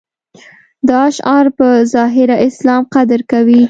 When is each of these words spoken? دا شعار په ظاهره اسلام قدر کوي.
دا 0.89 1.01
شعار 1.15 1.45
په 1.57 1.67
ظاهره 1.93 2.35
اسلام 2.47 2.83
قدر 2.95 3.19
کوي. 3.31 3.59